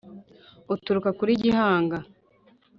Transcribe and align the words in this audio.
Uturuka 0.73 1.09
kuri 1.19 1.31
Gihanga 1.43 1.97